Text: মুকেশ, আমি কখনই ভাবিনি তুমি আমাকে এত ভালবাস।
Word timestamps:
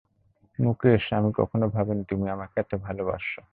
মুকেশ, 0.59 1.03
আমি 1.13 1.29
কখনই 1.35 1.69
ভাবিনি 1.69 2.03
তুমি 2.03 2.25
আমাকে 2.29 2.55
এত 2.59 2.71
ভালবাস। 2.75 3.25